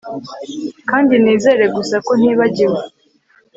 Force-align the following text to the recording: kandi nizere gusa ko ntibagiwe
kandi 0.89 1.13
nizere 1.23 1.63
gusa 1.75 1.95
ko 2.05 2.11
ntibagiwe 2.19 2.79